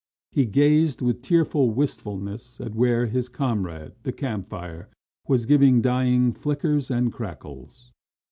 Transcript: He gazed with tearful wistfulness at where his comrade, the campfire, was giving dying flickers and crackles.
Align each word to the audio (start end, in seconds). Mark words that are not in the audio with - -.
He 0.31 0.47
gazed 0.47 1.03
with 1.03 1.21
tearful 1.21 1.69
wistfulness 1.69 2.59
at 2.59 2.73
where 2.73 3.05
his 3.05 3.29
comrade, 3.29 3.91
the 4.01 4.11
campfire, 4.11 4.89
was 5.27 5.45
giving 5.45 5.79
dying 5.79 6.33
flickers 6.33 6.89
and 6.89 7.13
crackles. 7.13 7.91